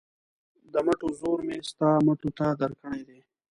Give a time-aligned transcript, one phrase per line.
[0.71, 3.19] د مټو زور مې ستا مټو ته درکړی دی.